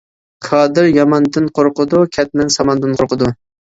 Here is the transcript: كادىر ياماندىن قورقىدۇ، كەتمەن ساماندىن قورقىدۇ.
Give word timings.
كادىر 0.45 0.87
ياماندىن 0.91 1.49
قورقىدۇ، 1.59 2.01
كەتمەن 2.17 2.53
ساماندىن 2.59 2.99
قورقىدۇ. 3.03 3.31